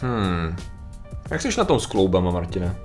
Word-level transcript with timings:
Hmm. 0.00 0.56
Jak 1.30 1.42
jsi 1.42 1.48
na 1.58 1.64
tom 1.64 1.80
s 1.80 1.86
kloubama, 1.86 2.30
Martine? 2.30 2.76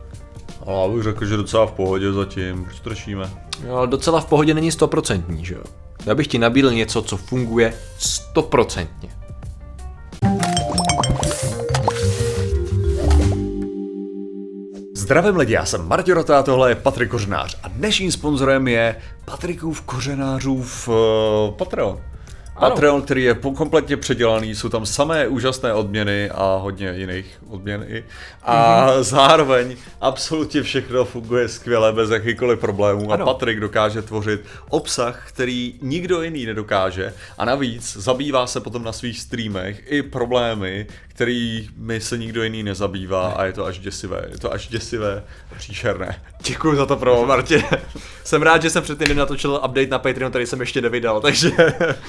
Ale 0.66 0.82
já 0.82 0.94
bych 0.96 1.04
řekl, 1.04 1.26
že 1.26 1.38
docela 1.38 1.66
v 1.66 1.72
pohodě 1.72 2.14
zatím, 2.14 2.68
řešíme? 2.86 3.30
Jo, 3.68 3.76
ale 3.76 3.88
docela 3.88 4.22
v 4.22 4.26
pohodě 4.26 4.54
není 4.54 4.72
stoprocentní, 4.72 5.46
že 5.46 5.56
jo? 5.56 5.64
Já 6.06 6.16
bych 6.16 6.28
ti 6.28 6.40
nabídl 6.40 6.72
něco, 6.72 7.02
co 7.02 7.18
funguje 7.18 7.74
stoprocentně. 7.98 9.10
Zdravím 14.96 15.36
lidi, 15.36 15.54
já 15.54 15.66
jsem 15.66 15.88
Martin 15.88 16.14
Rota, 16.14 16.44
tohle 16.44 16.72
je 16.72 16.76
Patrik 16.76 17.10
Kořenář 17.10 17.58
a 17.64 17.68
dnešním 17.68 18.12
sponzorem 18.12 18.68
je 18.68 18.96
Patrikův 19.26 19.82
Kořenářův 19.82 20.88
uh, 20.88 20.96
Patreon. 21.58 22.00
Patreon, 22.60 23.02
který 23.02 23.24
je 23.24 23.34
kompletně 23.34 23.98
předělaný, 23.98 24.56
jsou 24.56 24.70
tam 24.70 24.86
samé 24.86 25.28
úžasné 25.28 25.74
odměny 25.74 26.30
a 26.30 26.60
hodně 26.62 26.94
jiných 26.96 27.40
odměn 27.50 27.86
i. 27.88 28.04
A 28.44 28.88
mm-hmm. 28.88 29.04
zároveň 29.04 29.76
absolutně 30.02 30.64
všechno 30.64 31.06
funguje 31.06 31.48
skvěle, 31.48 31.94
bez 31.94 32.10
jakýchkoliv 32.10 32.60
problémů. 32.60 33.12
Ano. 33.12 33.24
A 33.24 33.34
Patrik 33.34 33.60
dokáže 33.60 34.02
tvořit 34.02 34.42
obsah, 34.70 35.24
který 35.28 35.74
nikdo 35.82 36.22
jiný 36.22 36.46
nedokáže. 36.46 37.14
A 37.38 37.46
navíc 37.46 37.98
zabývá 37.98 38.48
se 38.48 38.60
potom 38.60 38.84
na 38.84 38.92
svých 38.92 39.20
streamech 39.20 39.92
i 39.92 40.02
problémy, 40.02 40.88
kterými 41.20 42.02
se 42.02 42.18
nikdo 42.18 42.44
jiný 42.44 42.64
nezabývá 42.64 43.28
a 43.28 43.46
je 43.46 43.54
to 43.54 43.66
až 43.66 43.80
děsivé. 43.80 44.26
Je 44.32 44.38
to 44.38 44.54
až 44.54 44.68
děsivé 44.68 45.24
a 45.52 45.56
příšerné. 45.56 46.22
Děkuji 46.44 46.76
za 46.76 46.86
to 46.86 46.96
pro 46.96 47.26
Martine. 47.26 47.70
jsem 48.24 48.42
rád, 48.42 48.62
že 48.62 48.70
jsem 48.70 48.84
před 48.84 48.98
týdnem 48.98 49.18
natočil 49.18 49.62
update 49.66 49.88
na 49.88 50.00
Patreon, 50.00 50.32
který 50.32 50.46
jsem 50.46 50.60
ještě 50.60 50.82
nevydal, 50.82 51.22
takže... 51.22 51.52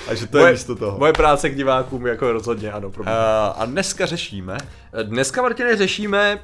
Takže 0.07 0.27
to 0.27 0.39
je 0.39 0.53
místo 0.53 0.77
toho. 0.77 0.99
Moje 0.99 1.13
práce 1.13 1.51
k 1.51 1.57
divákům 1.57 2.07
jako 2.07 2.33
rozhodně, 2.33 2.73
ano. 2.73 2.91
Pro 2.91 3.03
mě. 3.03 3.13
A, 3.13 3.55
a 3.59 3.65
dneska 3.65 4.07
řešíme, 4.07 4.57
Dneska, 5.03 5.43
Martine, 5.43 5.77
řešíme, 5.77 6.39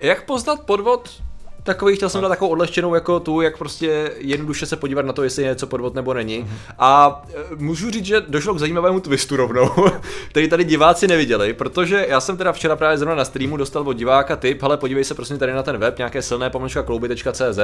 jak 0.00 0.24
poznat 0.24 0.60
podvod 0.60 1.22
Takový 1.66 1.96
chtěl 1.96 2.08
jsem 2.08 2.20
dát 2.20 2.28
takovou 2.28 2.50
odlehčenou 2.50 2.94
jako 2.94 3.20
tu, 3.20 3.40
jak 3.40 3.58
prostě 3.58 4.12
jednoduše 4.18 4.66
se 4.66 4.76
podívat 4.76 5.06
na 5.06 5.12
to, 5.12 5.22
jestli 5.22 5.42
je 5.42 5.48
něco 5.48 5.66
podvod 5.66 5.94
nebo 5.94 6.14
není. 6.14 6.50
A 6.78 7.22
e, 7.34 7.56
můžu 7.56 7.90
říct, 7.90 8.04
že 8.04 8.20
došlo 8.28 8.54
k 8.54 8.58
zajímavému 8.58 9.00
twistu 9.00 9.36
rovnou, 9.36 9.70
který 10.28 10.48
tady 10.48 10.64
diváci 10.64 11.08
neviděli, 11.08 11.54
protože 11.54 12.06
já 12.08 12.20
jsem 12.20 12.36
teda 12.36 12.52
včera 12.52 12.76
právě 12.76 12.98
zrovna 12.98 13.14
na 13.14 13.24
streamu 13.24 13.56
dostal 13.56 13.88
od 13.88 13.92
diváka 13.92 14.36
tip, 14.36 14.62
hele 14.62 14.76
podívej 14.76 15.04
se 15.04 15.14
prosím 15.14 15.38
tady 15.38 15.52
na 15.52 15.62
ten 15.62 15.78
web, 15.78 15.98
nějaké 15.98 16.22
silné 16.22 16.50
pomlčka 16.50 16.82
klouby.cz 16.82 17.58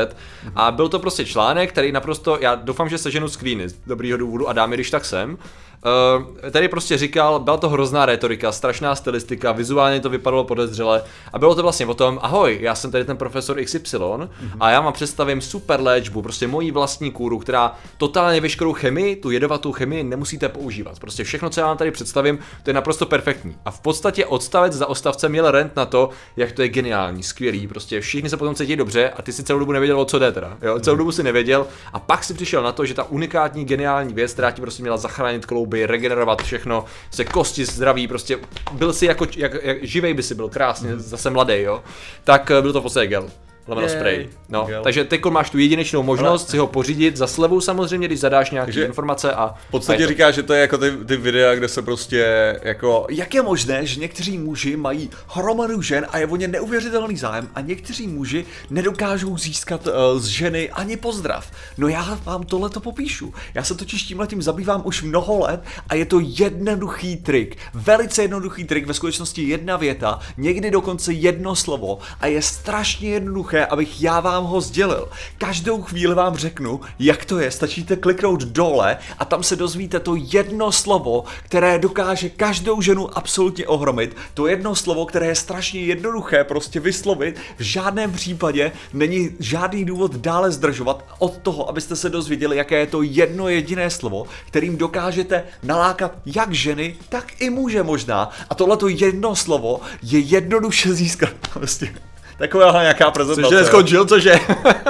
a 0.55 0.71
byl 0.71 0.89
to 0.89 0.99
prostě 0.99 1.25
článek, 1.25 1.73
který 1.73 1.93
naprosto, 1.93 2.39
já 2.41 2.55
doufám, 2.55 2.89
že 2.89 2.99
seženu 2.99 3.29
screeny 3.29 3.69
z 3.69 3.75
dobrýho 3.87 4.19
důvodu 4.19 4.49
a 4.49 4.53
dám 4.53 4.73
je, 4.73 4.77
když 4.77 4.91
tak 4.91 5.05
sem. 5.05 5.39
Uh, 5.85 6.51
tady 6.51 6.69
prostě 6.69 6.99
říkal, 6.99 7.39
byla 7.39 7.57
to 7.57 7.69
hrozná 7.69 8.07
retorika, 8.07 8.53
strašná 8.53 8.95
stylistika, 8.95 9.53
vizuálně 9.53 10.01
to 10.01 10.11
vypadalo 10.11 10.45
podezřele 10.45 11.03
a 11.33 11.39
bylo 11.39 11.55
to 11.55 11.63
vlastně 11.63 11.87
o 11.87 11.95
tom, 11.95 12.19
ahoj, 12.23 12.59
já 12.61 12.75
jsem 12.75 12.91
tady 12.91 13.05
ten 13.05 13.17
profesor 13.17 13.63
XY 13.65 13.79
mm-hmm. 13.79 14.29
a 14.61 14.71
já 14.71 14.81
vám 14.81 14.93
představím 14.93 15.41
super 15.41 15.81
léčbu, 15.81 16.23
prostě 16.23 16.47
mojí 16.47 16.71
vlastní 16.71 17.11
kůru, 17.11 17.39
která 17.39 17.75
totálně 17.99 18.41
veškerou 18.41 18.73
chemii, 18.73 19.17
tu 19.17 19.31
jedovatou 19.31 19.73
chemii 19.73 20.05
nemusíte 20.05 20.49
používat. 20.49 21.01
Prostě 21.01 21.25
všechno, 21.25 21.51
co 21.51 21.61
já 21.61 21.67
vám 21.67 21.77
tady 21.77 21.91
představím, 21.91 22.39
to 22.63 22.71
je 22.71 22.75
naprosto 22.75 23.07
perfektní. 23.07 23.57
A 23.65 23.71
v 23.71 23.81
podstatě 23.81 24.27
odstavec 24.27 24.73
za 24.73 24.87
odstavcem 24.87 25.33
měl 25.33 25.51
rent 25.51 25.77
na 25.77 25.87
to, 25.87 26.11
jak 26.37 26.53
to 26.53 26.63
je 26.63 26.69
geniální, 26.69 27.23
skvělý, 27.23 27.67
prostě 27.67 28.01
všichni 28.01 28.31
se 28.31 28.37
potom 28.37 28.55
cítí 28.55 28.77
dobře 28.77 29.11
a 29.11 29.23
ty 29.23 29.33
si 29.33 29.43
celou 29.43 29.59
dobu 29.59 29.73
nevěděl, 29.73 30.01
o 30.01 30.05
co 30.05 30.19
jde 30.19 30.33
teda. 30.33 30.59
Jo? 30.63 30.81
Celou 30.81 30.97
dobu 30.97 31.13
si 31.13 31.23
nevěděl 31.23 31.67
a 31.93 31.99
pak 31.99 32.25
si 32.25 32.35
přišel 32.35 32.63
na 32.63 32.73
to, 32.73 32.87
že 32.87 32.95
ta 32.95 33.05
unikátní 33.05 33.65
geniální 33.65 34.15
věc, 34.15 34.33
která 34.33 34.51
ti 34.51 34.61
prostě 34.61 34.83
měla 34.83 34.97
zachránit 34.97 35.47
klouby, 35.73 35.87
regenerovat 35.87 36.43
všechno, 36.43 36.85
se 37.11 37.25
kosti 37.25 37.65
zdraví, 37.65 38.09
prostě 38.09 38.39
byl 38.73 38.93
si 38.93 39.07
jako, 39.07 39.27
jak, 39.37 39.53
jak 39.63 39.85
živej 39.85 40.15
by 40.15 40.23
si 40.23 40.35
byl, 40.35 40.49
krásně, 40.49 40.97
zase 40.97 41.31
mladý, 41.31 41.63
jo. 41.63 41.83
Tak 42.25 42.51
eh, 42.51 42.63
byl 42.63 42.73
to 42.73 42.81
v 42.81 42.83
podstatě 42.83 43.07
gel. 43.07 43.31
Lomeno 43.67 43.89
spray. 43.89 44.29
No, 44.49 44.65
Gel. 44.65 44.83
takže 44.83 45.05
teď 45.05 45.25
máš 45.25 45.51
tu 45.51 45.59
jedinečnou 45.59 46.03
možnost 46.03 46.51
si 46.51 46.59
ho 46.59 46.67
pořídit 46.67 47.17
za 47.17 47.27
slevu 47.27 47.61
samozřejmě, 47.61 48.07
když 48.07 48.21
zadáš 48.21 48.51
nějaké 48.51 48.67
Takže 48.67 48.85
informace 48.85 49.33
a 49.33 49.55
v 49.69 49.71
podstatě 49.71 50.07
říká, 50.07 50.31
že 50.31 50.43
to 50.43 50.53
je 50.53 50.61
jako 50.61 50.79
ty, 50.79 50.91
ty 51.07 51.17
videa, 51.17 51.55
kde 51.55 51.69
se 51.69 51.83
prostě 51.83 52.59
jako, 52.63 53.07
jak 53.11 53.35
je 53.35 53.43
možné, 53.43 53.87
že 53.87 54.01
někteří 54.01 54.39
muži 54.39 54.77
mají 54.77 55.11
hromadu 55.29 55.83
žen 55.83 56.07
a 56.11 56.19
je 56.19 56.27
o 56.27 56.37
ně 56.37 56.49
neuvěřitelný 56.49 57.17
zájem 57.17 57.49
a 57.55 57.61
někteří 57.61 58.09
muži 58.09 58.45
nedokážou 58.71 59.39
získat 59.39 59.87
uh, 59.87 59.93
z 60.21 60.27
ženy 60.27 60.71
ani 60.71 60.97
pozdrav. 60.97 61.51
No 61.79 61.89
já 61.89 62.19
vám 62.25 62.43
tohle 62.43 62.71
to 62.71 62.81
popíšu. 62.81 63.35
Já 63.55 63.65
se 63.65 63.75
totiž 63.75 64.03
tímhle 64.03 64.27
tím 64.27 64.43
zabývám 64.43 64.83
už 64.85 65.03
mnoho 65.03 65.39
let 65.39 65.63
a 65.89 65.95
je 65.95 66.05
to 66.05 66.21
jednoduchý 66.21 67.17
trik. 67.17 67.57
Velice 67.75 68.23
jednoduchý 68.23 68.65
trik, 68.65 68.87
ve 68.87 68.95
skutečnosti 68.95 69.43
jedna 69.43 69.77
věta, 69.77 70.21
někdy 70.37 70.71
dokonce 70.71 71.13
jedno 71.13 71.57
slovo 71.57 71.99
a 72.21 72.27
je 72.27 72.43
strašně 72.43 73.09
jednoduché, 73.53 73.67
abych 73.67 74.03
já 74.03 74.21
vám 74.21 74.45
ho 74.45 74.61
sdělil. 74.61 75.09
Každou 75.39 75.83
chvíli 75.83 76.15
vám 76.15 76.37
řeknu, 76.37 76.81
jak 76.99 77.25
to 77.25 77.39
je, 77.39 77.51
stačíte 77.51 77.97
kliknout 77.97 78.43
dole 78.43 78.99
a 79.19 79.25
tam 79.25 79.43
se 79.43 79.57
dozvíte 79.57 80.01
to 80.01 80.15
jedno 80.17 80.73
slovo, 80.73 81.25
které 81.45 81.79
dokáže 81.79 82.29
každou 82.29 82.83
ženu 82.83 83.19
absolutně 83.19 83.67
ohromit. 83.67 84.17
To 84.35 84.47
jedno 84.47 84.75
slovo, 84.75 85.07
které 85.07 85.27
je 85.27 85.35
strašně 85.35 85.81
jednoduché 85.81 86.45
prostě 86.45 86.81
vyslovit, 86.81 87.37
v 87.59 87.63
žádném 87.63 88.13
případě 88.13 88.73
není 88.93 89.31
žádný 89.41 89.85
důvod 89.85 90.17
dále 90.17 90.51
zdržovat 90.51 91.05
od 91.19 91.39
toho, 91.43 91.69
abyste 91.69 91.97
se 91.97 92.11
dozvěděli, 92.11 92.57
jaké 92.57 92.79
je 92.79 92.87
to 92.87 93.03
jedno 93.03 93.49
jediné 93.49 93.91
slovo, 93.91 94.27
kterým 94.47 94.77
dokážete 94.77 95.45
nalákat 95.63 96.13
jak 96.27 96.53
ženy, 96.53 96.97
tak 97.09 97.41
i 97.41 97.51
muže 97.51 97.83
možná. 97.83 98.31
A 98.51 98.55
tohleto 98.55 98.89
jedno 98.89 99.37
slovo 99.37 99.81
je 100.03 100.19
jednoduše 100.19 100.95
získat. 100.95 101.33
Prostě 101.53 101.95
taková 102.39 102.83
nějaká 102.83 103.11
prezentace. 103.11 103.49
Cože 103.49 103.61
neskončil, 103.61 104.05
cože? 104.05 104.35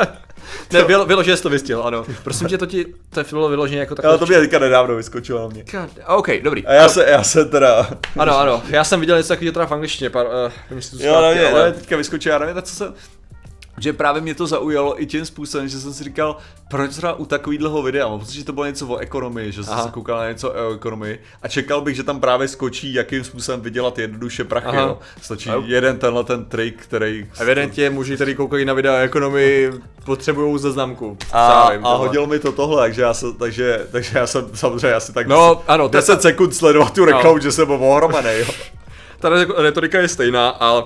ne, 0.72 0.84
vylo, 0.84 1.06
vyloženě 1.06 1.36
jsi 1.36 1.42
to 1.42 1.50
vystihl, 1.50 1.82
ano. 1.82 2.04
Prosím 2.24 2.48
tě, 2.48 2.58
to 2.58 2.66
ti, 2.66 2.86
to 3.10 3.22
bylo 3.30 3.48
vyloženě 3.48 3.80
jako 3.80 3.94
takové... 3.94 4.08
Ale 4.08 4.18
to 4.18 4.26
mě 4.26 4.40
teďka 4.40 4.58
nedávno 4.58 4.96
vyskočilo 4.96 5.42
na 5.42 5.48
mě. 5.48 5.64
God, 5.72 5.90
OK, 6.06 6.28
dobrý. 6.42 6.66
A 6.66 6.72
já 6.72 6.88
se, 6.88 7.10
já 7.10 7.22
se 7.22 7.44
teda... 7.44 7.90
Ano, 8.18 8.38
ano, 8.38 8.62
já 8.68 8.84
jsem 8.84 9.00
viděl 9.00 9.16
něco 9.16 9.28
takového 9.28 9.52
teda 9.52 9.66
v 9.66 9.72
angličtině, 9.72 10.10
pár, 10.10 10.26
uh, 10.70 11.00
Jo, 11.00 11.14
ale, 11.14 11.34
mě, 11.34 11.48
ale 11.48 11.72
teďka 11.72 11.96
vyskočil, 11.96 12.32
já 12.32 12.38
nevím, 12.38 12.62
co 12.62 12.74
se... 12.74 12.92
Že 13.78 13.92
právě 13.92 14.22
mě 14.22 14.34
to 14.34 14.46
zaujalo 14.46 15.02
i 15.02 15.06
tím 15.06 15.24
způsobem, 15.24 15.68
že 15.68 15.80
jsem 15.80 15.92
si 15.92 16.04
říkal, 16.04 16.36
proč 16.70 16.90
třeba 16.90 17.12
u 17.14 17.24
takového 17.24 17.82
videa, 17.82 18.08
mám 18.08 18.18
pocit, 18.18 18.34
že 18.34 18.44
to 18.44 18.52
bylo 18.52 18.66
něco 18.66 18.86
o 18.88 18.96
ekonomii, 18.96 19.52
že 19.52 19.64
jsem 19.64 19.72
Aha. 19.72 19.82
se 19.82 19.90
koukal 19.90 20.18
na 20.18 20.28
něco 20.28 20.50
o 20.52 20.74
ekonomii 20.74 21.18
a 21.42 21.48
čekal 21.48 21.80
bych, 21.80 21.96
že 21.96 22.02
tam 22.02 22.20
právě 22.20 22.48
skočí, 22.48 22.94
jakým 22.94 23.24
způsobem 23.24 23.60
vydělat 23.60 23.98
jednoduše 23.98 24.44
prachy, 24.44 24.66
Aha. 24.66 24.80
jo. 24.80 24.98
Stačí 25.22 25.50
A- 25.50 25.62
jeden 25.66 25.98
tenhle 25.98 26.24
ten 26.24 26.44
trik, 26.44 26.82
který... 26.82 27.26
Evidentně 27.40 27.90
muži, 27.90 28.14
který 28.14 28.34
koukají 28.34 28.64
na 28.64 28.74
videa 28.74 28.92
o 28.94 28.96
ekonomii, 28.96 29.72
potřebují 30.04 30.58
záznamku. 30.58 31.18
A, 31.32 31.62
a 31.82 31.94
hodil 31.94 32.26
mi 32.26 32.38
to 32.38 32.52
tohle, 32.52 32.82
takže 32.82 33.02
já, 33.02 33.14
se, 33.14 33.26
takže, 33.38 33.86
takže 33.92 34.18
já 34.18 34.26
jsem 34.26 34.50
samozřejmě 34.54 34.94
asi 34.94 35.12
tak 35.12 35.26
No, 35.26 35.62
ano, 35.68 35.88
to 35.88 35.96
je 35.96 36.00
10 36.00 36.22
sekund 36.22 36.54
sledovat 36.54 36.94
tu 36.94 37.04
reklamu, 37.04 37.38
že 37.38 37.52
jsem 37.52 37.66
byl 37.66 37.76
ohromený, 37.80 38.28
jo. 38.38 38.46
ta 39.20 39.28
re- 39.28 39.46
retorika 39.56 39.98
je 40.00 40.08
stejná 40.08 40.48
a 40.60 40.84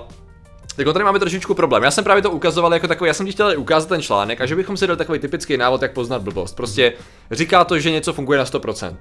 jako 0.77 0.93
tady 0.93 1.05
máme 1.05 1.19
trošičku 1.19 1.53
problém. 1.53 1.83
Já 1.83 1.91
jsem 1.91 2.03
právě 2.03 2.23
to 2.23 2.31
ukazoval 2.31 2.73
jako 2.73 2.87
takový, 2.87 3.07
já 3.07 3.13
jsem 3.13 3.25
ti 3.25 3.31
chtěl 3.31 3.53
ukázat 3.57 3.89
ten 3.89 4.01
článek 4.01 4.41
a 4.41 4.45
že 4.45 4.55
bychom 4.55 4.77
si 4.77 4.87
dali 4.87 4.97
takový 4.97 5.19
typický 5.19 5.57
návod, 5.57 5.81
jak 5.81 5.93
poznat 5.93 6.21
blbost. 6.21 6.55
Prostě 6.55 6.93
říká 7.31 7.63
to, 7.63 7.79
že 7.79 7.91
něco 7.91 8.13
funguje 8.13 8.39
na 8.39 8.45
100%. 8.45 8.95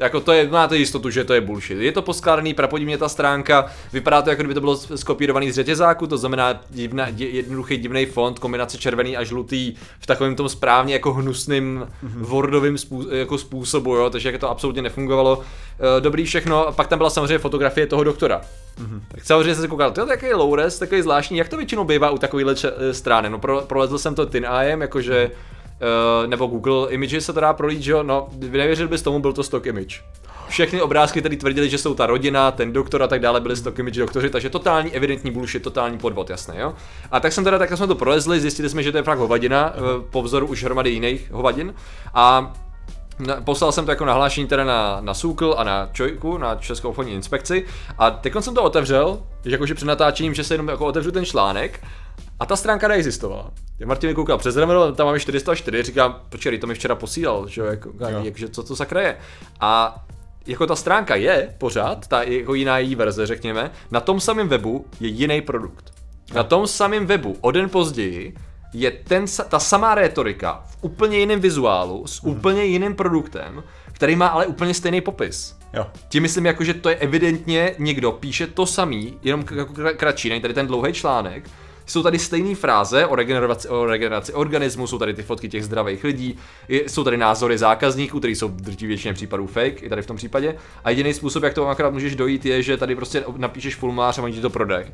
Jako 0.00 0.20
to 0.20 0.32
je, 0.32 0.48
máte 0.48 0.76
jistotu, 0.76 1.10
že 1.10 1.24
to 1.24 1.34
je 1.34 1.40
bullshit. 1.40 1.78
Je 1.78 1.92
to 1.92 2.02
poskládaný 2.02 2.54
prapodivně 2.54 2.98
ta 2.98 3.08
stránka, 3.08 3.66
vypadá 3.92 4.22
to 4.22 4.30
jako 4.30 4.42
kdyby 4.42 4.54
to 4.54 4.60
bylo 4.60 4.76
skopírovaný 4.76 5.50
z 5.50 5.54
řetězáku, 5.54 6.06
to 6.06 6.18
znamená 6.18 6.60
divna, 6.70 7.10
di, 7.10 7.24
jednoduchý 7.24 7.76
divný 7.76 8.06
font, 8.06 8.38
kombinace 8.38 8.78
červený 8.78 9.16
a 9.16 9.24
žlutý 9.24 9.74
v 10.00 10.06
takovém 10.06 10.36
tom 10.36 10.48
správně 10.48 10.94
jako 10.94 11.12
hnusným 11.12 11.86
wordovým 12.02 12.78
spů, 12.78 13.06
jako 13.10 13.38
způsobu, 13.38 13.94
jo, 13.94 14.10
takže 14.10 14.28
jako 14.28 14.38
to 14.38 14.50
absolutně 14.50 14.82
nefungovalo. 14.82 15.40
E, 15.98 16.00
dobrý 16.00 16.24
všechno, 16.24 16.66
a 16.66 16.72
pak 16.72 16.86
tam 16.86 16.98
byla 16.98 17.10
samozřejmě 17.10 17.38
fotografie 17.38 17.86
toho 17.86 18.04
doktora. 18.04 18.40
Tak 19.08 19.24
samozřejmě 19.24 19.54
jsem 19.54 19.62
se 19.62 19.68
koukal, 19.68 19.90
to 19.90 20.00
je 20.00 20.06
takový 20.06 20.32
low 20.34 20.54
res, 20.54 20.78
takový 20.78 21.02
zvláštní, 21.02 21.38
jak 21.38 21.48
to 21.48 21.56
většinou 21.56 21.84
bývá 21.84 22.10
u 22.10 22.18
takovýhle 22.18 22.54
če- 22.54 22.72
eh, 22.76 22.94
strany. 22.94 23.30
No 23.30 23.38
pro, 23.38 23.60
prolezl 23.60 23.98
jsem 23.98 24.14
to 24.14 24.26
TinEyem, 24.26 24.80
jakože 24.80 25.30
Uh, 25.30 25.49
nebo 26.26 26.46
Google 26.46 26.90
Images 26.90 27.24
se 27.24 27.32
to 27.32 27.40
dá 27.40 27.52
prolít, 27.52 27.82
že 27.82 27.92
jo? 27.92 28.02
No, 28.02 28.28
nevěřil 28.38 28.88
bys 28.88 29.02
tomu, 29.02 29.20
byl 29.20 29.32
to 29.32 29.42
stock 29.42 29.66
image. 29.66 30.02
Všechny 30.48 30.82
obrázky 30.82 31.22
tady 31.22 31.36
tvrdili, 31.36 31.70
že 31.70 31.78
jsou 31.78 31.94
ta 31.94 32.06
rodina, 32.06 32.50
ten 32.50 32.72
doktor 32.72 33.02
a 33.02 33.06
tak 33.06 33.20
dále 33.20 33.40
byli 33.40 33.56
stock 33.56 33.78
image 33.78 33.98
doktoři, 33.98 34.30
takže 34.30 34.50
totální 34.50 34.92
evidentní 34.92 35.30
bullshit, 35.30 35.62
totální 35.62 35.98
podvod, 35.98 36.30
jasné, 36.30 36.54
jo? 36.60 36.74
A 37.10 37.20
tak 37.20 37.32
jsem 37.32 37.44
teda, 37.44 37.58
tak 37.58 37.76
jsme 37.76 37.86
to 37.86 37.94
prolezli, 37.94 38.40
zjistili 38.40 38.68
jsme, 38.68 38.82
že 38.82 38.92
to 38.92 38.98
je 38.98 39.02
fakt 39.02 39.18
hovadina, 39.18 39.74
uh, 39.74 40.04
po 40.10 40.22
vzoru 40.22 40.46
už 40.46 40.64
hromady 40.64 40.90
jiných 40.90 41.30
hovadin. 41.30 41.74
A 42.14 42.52
Poslal 43.44 43.72
jsem 43.72 43.84
to 43.84 43.90
jako 43.90 44.04
nahlášení 44.04 44.46
teda 44.46 44.64
na, 44.64 45.00
na 45.00 45.14
Sukl 45.14 45.54
a 45.58 45.64
na 45.64 45.88
Čojku, 45.92 46.38
na 46.38 46.54
Českou 46.54 46.88
obchodní 46.88 47.12
inspekci 47.12 47.66
a 47.98 48.10
teď 48.10 48.32
jsem 48.40 48.54
to 48.54 48.62
otevřel, 48.62 49.22
jakože 49.44 49.74
před 49.74 49.86
natáčením, 49.86 50.34
že 50.34 50.44
se 50.44 50.54
jenom 50.54 50.68
jako 50.68 50.86
otevřu 50.86 51.10
ten 51.10 51.24
článek 51.24 51.80
a 52.40 52.46
ta 52.46 52.56
stránka 52.56 52.88
neexistovala. 52.88 53.50
Já 53.78 53.86
Martin 53.86 54.10
mi 54.10 54.14
koukal 54.14 54.38
přes 54.38 54.56
rameno, 54.56 54.92
tam 54.92 55.06
máme 55.06 55.20
404, 55.20 55.82
říkám, 55.82 56.20
počkej, 56.28 56.58
to 56.58 56.66
mi 56.66 56.74
včera 56.74 56.94
posílal, 56.94 57.48
že 57.48 57.60
jo, 57.60 57.66
jako, 57.66 57.92
jak, 58.22 58.38
že 58.38 58.48
co 58.48 58.62
to 58.62 58.76
sakra 58.76 59.00
je. 59.00 59.16
A 59.60 60.04
jako 60.46 60.66
ta 60.66 60.76
stránka 60.76 61.14
je 61.14 61.54
pořád, 61.58 62.06
ta 62.06 62.22
jako 62.22 62.54
jiná 62.54 62.78
její 62.78 62.94
verze, 62.94 63.26
řekněme, 63.26 63.70
na 63.90 64.00
tom 64.00 64.20
samém 64.20 64.48
webu 64.48 64.86
je 65.00 65.08
jiný 65.08 65.40
produkt. 65.40 65.92
Na 66.34 66.42
tom 66.42 66.66
samém 66.66 67.06
webu 67.06 67.36
o 67.40 67.50
den 67.50 67.68
později 67.68 68.34
je 68.72 68.90
ten, 68.90 69.24
ta 69.48 69.58
samá 69.58 69.94
rétorika 69.94 70.64
v 70.66 70.78
úplně 70.80 71.18
jiném 71.18 71.40
vizuálu 71.40 72.06
s 72.06 72.24
úplně 72.24 72.64
jiným 72.64 72.94
produktem, 72.94 73.62
který 73.92 74.16
má 74.16 74.26
ale 74.26 74.46
úplně 74.46 74.74
stejný 74.74 75.00
popis. 75.00 75.56
Jo. 75.72 75.86
Tím 76.08 76.22
myslím 76.22 76.46
jako, 76.46 76.64
že 76.64 76.74
to 76.74 76.88
je 76.88 76.96
evidentně 76.96 77.74
někdo 77.78 78.12
píše 78.12 78.46
to 78.46 78.66
samý, 78.66 79.18
jenom 79.22 79.44
jako 79.54 79.72
kra- 79.72 79.96
kratší, 79.96 80.28
není 80.28 80.40
tady 80.40 80.54
ten 80.54 80.66
dlouhý 80.66 80.92
článek. 80.92 81.50
Jsou 81.90 82.02
tady 82.02 82.18
stejné 82.18 82.54
fráze 82.54 83.06
o 83.06 83.14
regeneraci, 83.14 83.68
o 83.68 83.86
regeneraci 83.86 84.32
organismu, 84.32 84.86
jsou 84.86 84.98
tady 84.98 85.14
ty 85.14 85.22
fotky 85.22 85.48
těch 85.48 85.64
zdravých 85.64 86.04
lidí, 86.04 86.36
je- 86.68 86.88
jsou 86.88 87.04
tady 87.04 87.16
názory 87.16 87.58
zákazníků, 87.58 88.18
které 88.18 88.32
jsou 88.32 88.48
v 88.48 88.60
drtí 88.60 88.86
většině 88.86 89.14
případů 89.14 89.46
fake, 89.46 89.82
i 89.82 89.88
tady 89.88 90.02
v 90.02 90.06
tom 90.06 90.16
případě. 90.16 90.56
A 90.84 90.90
jediný 90.90 91.14
způsob, 91.14 91.42
jak 91.42 91.54
to 91.54 91.68
akorát 91.68 91.90
můžeš 91.92 92.16
dojít, 92.16 92.46
je, 92.46 92.62
že 92.62 92.76
tady 92.76 92.96
prostě 92.96 93.24
napíšeš 93.36 93.76
formulář 93.76 94.18
a 94.18 94.22
oni 94.22 94.34
ti 94.34 94.40
to 94.40 94.50
prodají. 94.50 94.86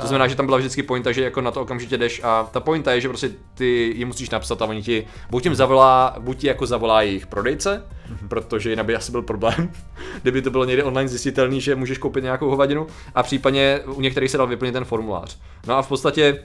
To 0.00 0.06
znamená, 0.06 0.28
že 0.28 0.34
tam 0.36 0.46
byla 0.46 0.58
vždycky 0.58 0.82
pointa, 0.82 1.12
že 1.12 1.24
jako 1.24 1.40
na 1.40 1.50
to 1.50 1.60
okamžitě 1.60 1.98
jdeš 1.98 2.20
a 2.24 2.48
ta 2.52 2.60
pointa 2.60 2.92
je, 2.92 3.00
že 3.00 3.08
prostě 3.08 3.30
ty 3.54 3.92
ji 3.96 4.04
musíš 4.04 4.30
napsat 4.30 4.62
a 4.62 4.64
oni 4.64 4.82
ti 4.82 5.06
buď 5.30 5.44
jim 5.44 5.54
zavolá, 5.54 6.16
buď 6.18 6.38
ti 6.38 6.46
jako 6.46 6.66
zavolá 6.66 7.02
jejich 7.02 7.26
prodejce, 7.26 7.82
protože 8.28 8.70
jinak 8.70 8.86
by 8.86 8.96
asi 8.96 9.12
byl 9.12 9.22
problém, 9.22 9.72
kdyby 10.22 10.42
to 10.42 10.50
bylo 10.50 10.64
někde 10.64 10.84
online 10.84 11.08
zjistitelný, 11.08 11.60
že 11.60 11.74
můžeš 11.74 11.98
koupit 11.98 12.24
nějakou 12.24 12.50
hovadinu 12.50 12.86
a 13.14 13.22
případně 13.22 13.80
u 13.86 14.00
některých 14.00 14.30
se 14.30 14.38
dal 14.38 14.46
vyplnit 14.46 14.72
ten 14.72 14.84
formulář. 14.84 15.38
No 15.66 15.76
a 15.76 15.82
v 15.82 15.88
podstatě 15.88 16.42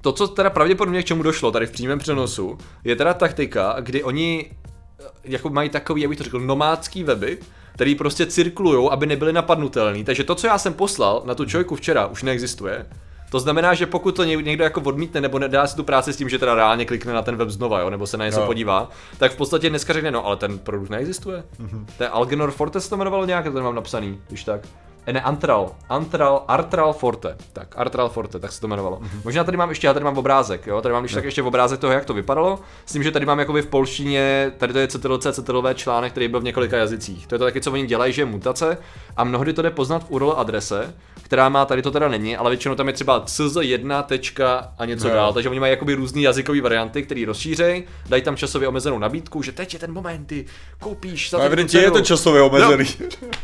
to, 0.00 0.12
co 0.12 0.28
teda 0.28 0.50
pravděpodobně 0.50 1.02
k 1.02 1.06
čemu 1.06 1.22
došlo 1.22 1.52
tady 1.52 1.66
v 1.66 1.70
přímém 1.70 1.98
přenosu, 1.98 2.58
je 2.84 2.96
teda 2.96 3.14
taktika, 3.14 3.76
kdy 3.80 4.02
oni 4.02 4.50
eh, 4.50 5.04
jako 5.24 5.50
mají 5.50 5.68
takový, 5.68 6.02
jak 6.02 6.08
bych 6.08 6.18
to 6.18 6.24
řekl, 6.24 6.40
nomádský 6.40 7.04
weby, 7.04 7.38
který 7.74 7.94
prostě 7.94 8.26
cirkulují, 8.26 8.88
aby 8.90 9.06
nebyly 9.06 9.32
napadnutelný. 9.32 10.04
Takže 10.04 10.24
to, 10.24 10.34
co 10.34 10.46
já 10.46 10.58
jsem 10.58 10.74
poslal 10.74 11.22
na 11.26 11.34
tu 11.34 11.44
čojku 11.44 11.76
včera, 11.76 12.06
už 12.06 12.22
neexistuje. 12.22 12.86
To 13.34 13.40
znamená, 13.40 13.74
že 13.74 13.86
pokud 13.86 14.16
to 14.16 14.24
ně- 14.24 14.36
někdo 14.36 14.64
jako 14.64 14.80
odmítne 14.80 15.20
nebo 15.20 15.38
nedá 15.38 15.66
si 15.66 15.76
tu 15.76 15.84
práci 15.84 16.12
s 16.12 16.16
tím, 16.16 16.28
že 16.28 16.38
teda 16.38 16.54
reálně 16.54 16.84
klikne 16.84 17.12
na 17.12 17.22
ten 17.22 17.36
web 17.36 17.48
znova, 17.50 17.80
jo, 17.80 17.90
nebo 17.90 18.06
se 18.06 18.16
na 18.16 18.24
něco 18.24 18.40
Jo. 18.40 18.46
podívá, 18.46 18.90
tak 19.18 19.32
v 19.32 19.36
podstatě 19.36 19.70
dneska 19.70 19.92
řekne, 19.92 20.10
no 20.10 20.26
ale 20.26 20.36
ten 20.36 20.58
produkt 20.58 20.88
neexistuje. 20.90 21.44
Mm-hmm. 21.60 21.84
To 21.98 22.02
je 22.02 22.08
Algenor 22.08 22.50
Forte 22.50 22.80
se 22.80 22.90
to 22.90 22.96
jmenovalo 22.96 23.24
nějak, 23.26 23.44
to 23.44 23.62
mám 23.62 23.74
napsaný, 23.74 24.20
když 24.28 24.44
tak. 24.44 24.60
E, 25.06 25.12
ne, 25.12 25.20
Antral, 25.20 25.70
Antral, 25.88 26.44
Artral 26.48 26.92
Forte, 26.92 27.36
tak, 27.52 27.78
Artral 27.78 28.08
Forte, 28.08 28.38
tak 28.38 28.52
se 28.52 28.60
to 28.60 28.66
jmenovalo. 28.66 28.96
Mm-hmm. 28.96 29.20
Možná 29.24 29.44
tady 29.44 29.56
mám 29.56 29.68
ještě, 29.68 29.86
já 29.86 29.92
tady 29.92 30.04
mám 30.04 30.18
obrázek, 30.18 30.66
jo, 30.66 30.82
tady 30.82 30.92
mám 30.92 31.02
když 31.02 31.14
tak 31.14 31.24
ještě 31.24 31.42
obrázek 31.42 31.80
toho, 31.80 31.92
jak 31.92 32.04
to 32.04 32.14
vypadalo, 32.14 32.58
s 32.86 32.92
tím, 32.92 33.02
že 33.02 33.10
tady 33.10 33.26
mám 33.26 33.38
jakoby 33.38 33.62
v 33.62 33.66
polštině, 33.66 34.52
tady 34.58 34.72
to 34.72 34.78
je 34.78 34.88
CTRLC, 34.88 35.26
CTRLV 35.32 35.74
článek, 35.74 36.12
který 36.12 36.28
byl 36.28 36.40
v 36.40 36.44
několika 36.44 36.76
jazycích. 36.76 37.26
To 37.26 37.34
je 37.34 37.38
to 37.38 37.44
taky, 37.44 37.60
co 37.60 37.72
oni 37.72 37.86
dělají, 37.86 38.12
že 38.12 38.22
je 38.22 38.26
mutace 38.26 38.78
a 39.16 39.24
mnohdy 39.24 39.52
to 39.52 39.62
jde 39.62 39.70
poznat 39.70 40.04
v 40.04 40.10
URL 40.10 40.34
adrese, 40.36 40.94
která 41.22 41.48
má, 41.48 41.64
tady 41.64 41.82
to 41.82 41.90
teda 41.90 42.08
není, 42.08 42.36
ale 42.36 42.50
většinou 42.50 42.74
tam 42.74 42.86
je 42.86 42.92
třeba 42.92 43.24
cz1 43.24 44.02
tečka 44.02 44.72
a 44.78 44.84
něco 44.84 45.08
Jo. 45.08 45.14
dál, 45.14 45.32
takže 45.32 45.48
oni 45.48 45.60
mají 45.60 45.70
jakoby 45.70 45.94
různé 45.94 46.20
jazykové 46.20 46.60
varianty, 46.60 47.02
které 47.02 47.24
rozšířejí, 47.26 47.84
dají 48.08 48.22
tam 48.22 48.36
časově 48.36 48.68
omezenou 48.68 48.98
nabídku, 48.98 49.42
že 49.42 49.52
teď 49.52 49.72
je 49.72 49.78
ten 49.78 49.92
moment, 49.92 50.24
ty 50.26 50.44
koupíš 50.80 51.30
za 51.30 51.38
No, 51.38 51.44
je 51.72 51.90
to 51.90 52.00
časově 52.00 52.42
omezený. 52.42 52.84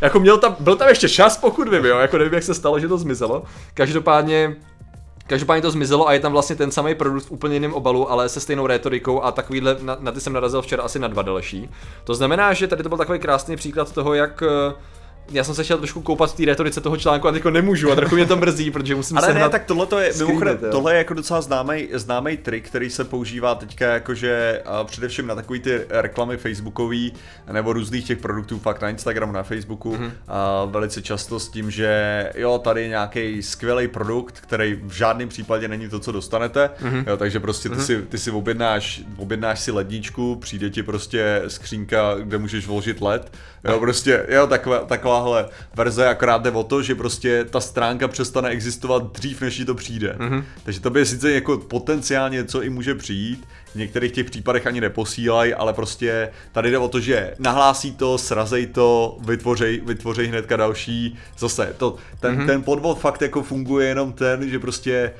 Jako 0.00 0.20
měl 0.20 0.38
tam, 0.38 0.56
byl 0.60 0.76
tam 0.76 0.88
ještě 0.88 1.08
čas, 1.08 1.36
pokud 1.50 1.68
vím, 1.68 1.84
jo, 1.84 1.98
jako 1.98 2.18
nevím, 2.18 2.34
jak 2.34 2.42
se 2.42 2.54
stalo, 2.54 2.78
že 2.78 2.88
to 2.88 2.98
zmizelo. 2.98 3.42
Každopádně, 3.74 4.56
každopádně 5.26 5.62
to 5.62 5.70
zmizelo 5.70 6.08
a 6.08 6.12
je 6.12 6.20
tam 6.20 6.32
vlastně 6.32 6.56
ten 6.56 6.70
samý 6.70 6.94
produkt 6.94 7.24
v 7.24 7.30
úplně 7.30 7.54
jiném 7.54 7.74
obalu, 7.74 8.10
ale 8.10 8.28
se 8.28 8.40
stejnou 8.40 8.66
rétorikou 8.66 9.22
a 9.22 9.32
takovýhle, 9.32 9.76
na, 9.82 9.96
na 10.00 10.12
ty 10.12 10.20
jsem 10.20 10.32
narazil 10.32 10.62
včera 10.62 10.82
asi 10.82 10.98
na 10.98 11.08
dva 11.08 11.22
další. 11.22 11.68
To 12.04 12.14
znamená, 12.14 12.52
že 12.52 12.66
tady 12.66 12.82
to 12.82 12.88
byl 12.88 12.98
takový 12.98 13.18
krásný 13.18 13.56
příklad 13.56 13.92
toho, 13.92 14.14
jak 14.14 14.42
eh, 14.42 14.74
já 15.30 15.44
jsem 15.44 15.54
se 15.54 15.64
chtěl 15.64 15.78
trošku 15.78 16.00
koupat 16.00 16.32
v 16.32 16.36
té 16.36 16.44
rétorice 16.44 16.80
toho 16.80 16.96
článku 16.96 17.28
a 17.28 17.32
teďko 17.32 17.50
nemůžu 17.50 17.92
a 17.92 17.94
trochu 17.94 18.14
mě 18.14 18.26
to 18.26 18.36
mrzí, 18.36 18.70
protože 18.70 18.94
musím 18.94 19.18
Ale 19.18 19.34
ne, 19.34 19.48
tak 19.48 19.64
tohle 19.64 19.86
to 19.86 19.98
je, 19.98 20.12
mimochodem, 20.18 20.58
tohle 20.70 20.94
je 20.94 20.98
jako 20.98 21.14
docela 21.14 21.40
známý, 21.40 21.88
známý 21.94 22.36
trik, 22.36 22.68
který 22.68 22.90
se 22.90 23.04
používá 23.04 23.54
teďka 23.54 23.86
jakože 23.86 24.62
a 24.64 24.84
především 24.84 25.26
na 25.26 25.34
takový 25.34 25.60
ty 25.60 25.80
reklamy 25.90 26.36
facebookový 26.36 27.12
nebo 27.52 27.72
různých 27.72 28.06
těch 28.06 28.18
produktů 28.18 28.58
fakt 28.58 28.82
na 28.82 28.88
Instagramu, 28.90 29.32
na 29.32 29.42
Facebooku 29.42 29.90
Mhm. 29.94 30.04
mm-hmm. 30.04 30.10
a 30.28 30.64
velice 30.64 31.02
často 31.02 31.40
s 31.40 31.48
tím, 31.48 31.70
že 31.70 32.30
jo, 32.34 32.58
tady 32.58 32.82
je 32.82 32.88
nějaký 32.88 33.42
skvělý 33.42 33.88
produkt, 33.88 34.40
který 34.40 34.78
v 34.82 34.92
žádném 34.92 35.28
případě 35.28 35.68
není 35.68 35.88
to, 35.88 36.00
co 36.00 36.12
dostanete, 36.12 36.70
Mhm. 36.80 36.94
mm-hmm. 37.00 37.08
jo, 37.10 37.16
takže 37.16 37.40
prostě 37.40 37.68
ty, 37.68 37.74
mm-hmm. 37.74 37.80
si, 37.84 38.02
ty 38.02 38.18
si 38.18 38.30
objednáš, 38.30 39.02
objednáš 39.16 39.60
si 39.60 39.70
ledničku, 39.70 40.36
přijde 40.36 40.70
ti 40.70 40.82
prostě 40.82 41.42
skřínka, 41.48 42.14
kde 42.22 42.38
můžeš 42.38 42.66
vložit 42.66 43.00
led, 43.00 43.32
jo, 43.64 43.78
prostě, 43.80 44.26
jo, 44.28 44.46
taková, 44.46 44.78
takováhle 45.20 45.48
verze, 45.74 46.08
akorát 46.08 46.42
jde 46.42 46.50
o 46.50 46.62
to, 46.62 46.82
že 46.82 46.94
prostě 46.94 47.44
ta 47.44 47.60
stránka 47.60 48.08
přestane 48.08 48.48
existovat 48.48 49.12
dřív, 49.12 49.40
než 49.40 49.58
jí 49.58 49.64
to 49.64 49.74
přijde. 49.74 50.16
Mm-hmm. 50.18 50.44
Takže 50.62 50.80
to 50.80 50.90
by 50.90 51.06
sice 51.06 51.32
jako 51.32 51.58
potenciálně 51.58 52.44
co 52.44 52.62
i 52.62 52.70
může 52.70 52.94
přijít, 52.94 53.46
v 53.72 53.74
některých 53.74 54.12
těch 54.12 54.26
případech 54.26 54.66
ani 54.66 54.80
neposílají, 54.80 55.54
ale 55.54 55.72
prostě 55.72 56.30
tady 56.52 56.70
jde 56.70 56.78
o 56.78 56.88
to, 56.88 57.00
že 57.00 57.34
nahlásí 57.38 57.92
to, 57.92 58.18
srazej 58.18 58.66
to, 58.66 59.18
vytvořej, 59.20 59.80
vytvořej 59.84 60.26
hnedka 60.26 60.56
další, 60.56 61.18
zase, 61.38 61.74
to, 61.76 61.96
ten, 62.20 62.38
mm-hmm. 62.38 62.46
ten 62.46 62.62
podvod 62.62 62.98
fakt 62.98 63.22
jako 63.22 63.42
funguje 63.42 63.88
jenom 63.88 64.12
ten, 64.12 64.50
že 64.50 64.58
prostě 64.58 65.12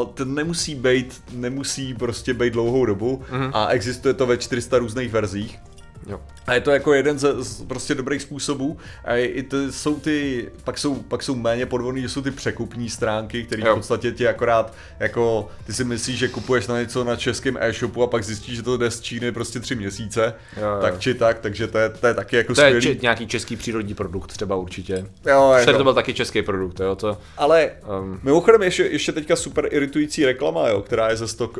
uh, 0.00 0.08
ten 0.08 0.34
nemusí 0.34 0.74
být, 0.74 1.22
nemusí 1.32 1.94
prostě 1.94 2.34
být 2.34 2.52
dlouhou 2.52 2.86
dobu 2.86 3.22
mm-hmm. 3.30 3.50
a 3.54 3.68
existuje 3.68 4.14
to 4.14 4.26
ve 4.26 4.36
400 4.36 4.78
různých 4.78 5.10
verzích. 5.12 5.58
Jo. 6.06 6.20
A 6.48 6.54
je 6.54 6.60
to 6.60 6.70
jako 6.70 6.94
jeden 6.94 7.18
ze 7.18 7.42
z 7.44 7.62
prostě 7.64 7.94
dobrých 7.94 8.22
způsobů. 8.22 8.78
A 9.04 9.16
i 9.16 9.42
to 9.42 9.56
jsou 9.72 9.94
ty, 10.00 10.48
pak 10.64 10.78
jsou, 10.78 10.94
pak 10.94 11.22
jsou 11.22 11.34
méně 11.34 11.66
podvodný, 11.66 12.02
že 12.02 12.08
jsou 12.08 12.22
ty 12.22 12.30
překupní 12.30 12.90
stránky, 12.90 13.44
které 13.44 13.62
v 13.62 13.66
Jo. 13.66 13.74
podstatě 13.76 14.12
ti 14.12 14.28
akorát, 14.28 14.72
jako 15.00 15.48
ty 15.66 15.72
si 15.72 15.84
myslíš, 15.84 16.18
že 16.18 16.28
kupuješ 16.28 16.66
na 16.66 16.80
něco 16.80 17.04
na 17.04 17.16
českém 17.16 17.56
e-shopu 17.60 18.02
a 18.02 18.06
pak 18.06 18.24
zjistíš, 18.24 18.56
že 18.56 18.62
to 18.62 18.76
jde 18.76 18.90
z 18.90 19.00
Číny 19.00 19.32
prostě 19.32 19.60
tři 19.60 19.74
měsíce, 19.74 20.34
Jo, 20.56 20.62
jo. 20.62 20.78
tak 20.82 20.98
či 20.98 21.14
tak, 21.14 21.38
takže 21.38 21.66
to 21.66 21.78
je, 21.78 21.88
to 21.88 22.06
je 22.06 22.14
taky 22.14 22.36
jako 22.36 22.54
To 22.54 22.60
je 22.60 22.66
skvělý. 22.80 22.96
če- 22.98 23.02
nějaký 23.02 23.26
český 23.26 23.56
přírodní 23.56 23.94
produkt 23.94 24.26
třeba 24.32 24.56
určitě. 24.56 25.06
Jo, 25.26 25.54
to 25.64 25.70
jako, 25.70 25.84
byl 25.84 25.94
taky 25.94 26.14
český 26.14 26.42
produkt, 26.42 26.80
jo, 26.80 26.96
to... 26.96 27.18
ale 27.36 27.70
Um, 28.00 28.20
Mimochodem 28.22 28.62
ještě, 28.62 28.82
ještě 28.84 29.12
teďka 29.12 29.36
super 29.36 29.68
iritující 29.70 30.24
reklama, 30.24 30.68
jo, 30.68 30.80
která 30.82 31.08
je 31.10 31.16
ze 31.16 31.28
stok, 31.28 31.56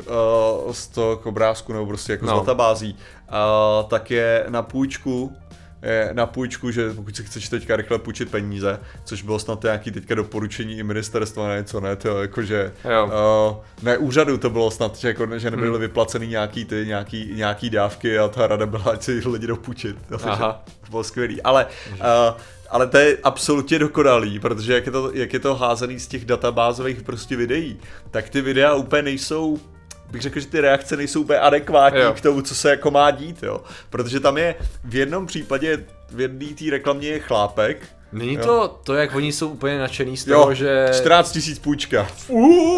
uh, 0.65 0.71
stok 0.73 1.25
obrázku 1.25 1.73
nebo 1.73 1.85
prostě 1.85 2.11
jako 2.13 2.25
no. 2.25 2.35
Z 2.35 2.39
databází, 2.39 2.97
uh, 3.29 3.89
tak 3.89 4.11
je 4.11 4.45
na 4.49 4.61
půjčku, 4.79 5.35
je 5.81 6.09
na 6.13 6.25
půjčku, 6.25 6.71
že 6.71 6.93
pokud 6.93 7.15
si 7.15 7.23
chceš 7.23 7.49
teďka 7.49 7.75
rychle 7.75 7.99
půjčit 7.99 8.31
peníze, 8.31 8.79
což 9.03 9.21
bylo 9.21 9.39
snad 9.39 9.63
nějaký 9.63 9.91
teďka 9.91 10.15
doporučení 10.15 10.77
i 10.77 10.83
ministerstva 10.83 11.47
na 11.47 11.55
něco, 11.55 11.79
ne, 11.79 11.95
to 11.95 12.21
jakože, 12.21 12.71
Jo. 12.91 13.05
uh, 13.05 13.83
ne 13.83 13.97
úřadu 13.97 14.37
to 14.37 14.49
bylo 14.49 14.71
snad, 14.71 14.97
že, 14.97 15.07
jako, 15.07 15.39
že 15.39 15.51
nebyly 15.51 15.69
hmm. 15.69 15.81
vyplaceny 15.81 16.27
nějaký 16.27 16.65
ty, 16.65 16.85
nějaký, 16.85 17.31
nějaký 17.33 17.69
dávky 17.69 18.19
a 18.19 18.27
ta 18.27 18.47
rada 18.47 18.65
byla, 18.65 18.83
ať 18.83 19.03
si 19.03 19.21
lidi 19.29 19.47
dopůjčit, 19.47 19.97
takže 20.09 20.29
Aha. 20.29 20.63
to 20.81 20.89
bylo 20.89 21.03
skvělý, 21.03 21.41
ale 21.41 21.65
uh, 21.91 22.37
ale 22.69 22.87
to 22.87 22.97
je 22.97 23.17
absolutně 23.23 23.79
dokonalý, 23.79 24.39
protože 24.39 24.73
jak 24.73 24.85
je, 24.85 24.91
to, 24.91 25.11
jak 25.13 25.33
je 25.33 25.39
to 25.39 25.55
házený 25.55 25.99
z 25.99 26.07
těch 26.07 26.25
databázových 26.25 27.03
prostě 27.03 27.35
videí, 27.35 27.79
tak 28.11 28.29
ty 28.29 28.41
videa 28.41 28.73
úplně 28.73 29.01
nejsou 29.01 29.59
bych 30.11 30.21
řekl, 30.21 30.39
že 30.39 30.47
ty 30.47 30.61
reakce 30.61 30.97
nejsou 30.97 31.21
úplně 31.21 31.39
adekvátní 31.39 31.99
Jo. 31.99 32.13
k 32.13 32.21
tomu, 32.21 32.41
co 32.41 32.55
se 32.55 32.69
jako 32.69 32.91
má 32.91 33.11
dít, 33.11 33.43
jo. 33.43 33.61
Protože 33.89 34.19
tam 34.19 34.37
je 34.37 34.55
v 34.83 34.95
jednom 34.95 35.25
případě, 35.27 35.85
v 36.11 36.19
jedné 36.21 36.45
té 36.45 36.65
reklamě 36.71 37.07
je 37.07 37.19
chlápek, 37.19 37.77
Není 38.11 38.33
Jo. 38.33 38.41
to 38.43 38.79
to, 38.83 38.93
jak 38.95 39.15
oni 39.15 39.31
jsou 39.31 39.49
úplně 39.49 39.79
nadšený 39.79 40.17
z 40.17 40.25
toho, 40.25 40.49
jo, 40.49 40.53
že... 40.53 40.87
14 40.97 41.31
tisíc 41.31 41.59
půjčka. 41.59 42.07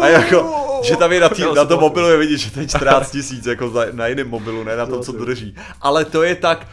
A 0.00 0.08
jako, 0.08 0.52
že 0.84 0.96
tam 0.96 1.12
je 1.12 1.20
na, 1.20 1.28
tý, 1.28 1.42
na 1.42 1.48
tom 1.54 1.66
to- 1.68 1.80
mobilu 1.80 2.08
je 2.10 2.16
vidět, 2.16 2.36
že 2.38 2.50
to 2.50 2.60
je 2.60 2.66
14 2.68 3.10
tisíc, 3.12 3.46
jako 3.46 3.70
na, 3.70 3.80
na 3.92 4.06
jiném 4.06 4.28
mobilu, 4.28 4.64
ne 4.64 4.76
na 4.76 4.86
tom, 4.86 5.02
co 5.02 5.12
drží. 5.12 5.56
Ale 5.80 6.04
to 6.04 6.22
je 6.22 6.34
tak, 6.34 6.66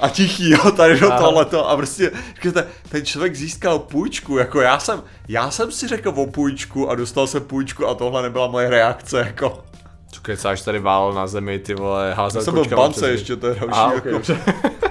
a 0.00 0.08
tichý, 0.08 0.50
jo, 0.50 0.70
tady 0.70 1.00
do 1.00 1.10
tohleto 1.10 1.68
a 1.68 1.76
prostě, 1.76 2.10
říkáte, 2.34 2.66
ten 2.88 3.04
člověk 3.06 3.36
získal 3.36 3.78
půjčku, 3.78 4.38
jako 4.38 4.60
já 4.60 4.78
jsem, 4.78 5.02
já 5.28 5.50
jsem 5.50 5.72
si 5.72 5.88
řekl 5.88 6.08
o 6.08 6.26
půjčku 6.26 6.90
a 6.90 6.94
dostal 6.94 7.26
jsem 7.26 7.42
půjčku 7.42 7.86
a 7.86 7.94
tohle 7.94 8.22
nebyla 8.22 8.46
moje 8.46 8.70
reakce, 8.70 9.18
jako. 9.18 9.64
Co 10.12 10.20
kecáš 10.20 10.62
tady 10.62 10.78
vál 10.78 11.12
na 11.12 11.26
zemi, 11.26 11.58
ty 11.58 11.74
vole, 11.74 12.14
házel 12.14 12.40
Já 12.40 12.44
jsem 12.44 12.54
byl 12.54 12.64
v 12.64 12.68
bance 12.68 13.10
ještě, 13.10 13.36
to 13.36 13.46
je 13.46 13.54
další, 13.54 13.72
Aha, 13.72 13.92
jako. 13.94 14.16
okay. 14.16 14.36